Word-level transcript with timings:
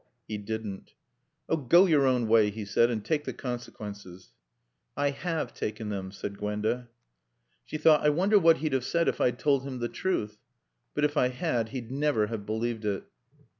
He 0.27 0.39
didn't. 0.39 0.95
"Oh, 1.47 1.57
go 1.57 1.85
your 1.85 2.07
own 2.07 2.27
way," 2.27 2.49
he 2.49 2.65
said, 2.65 2.89
"and 2.89 3.05
take 3.05 3.23
the 3.23 3.33
consequences." 3.33 4.33
"I 4.97 5.11
have 5.11 5.53
taken 5.53 5.89
them," 5.89 6.11
said 6.11 6.39
Gwenda. 6.39 6.89
She 7.65 7.77
thought, 7.77 8.01
"I 8.01 8.09
wonder 8.09 8.39
what 8.39 8.57
he'd 8.57 8.73
have 8.73 8.83
said 8.83 9.07
if 9.07 9.21
I'd 9.21 9.37
told 9.37 9.61
him 9.61 9.77
the 9.77 9.87
truth? 9.87 10.39
But, 10.95 11.05
if 11.05 11.17
I 11.17 11.27
had, 11.27 11.69
he'd 11.69 11.91
never 11.91 12.25
have 12.25 12.47
believed 12.47 12.83
it." 12.83 13.03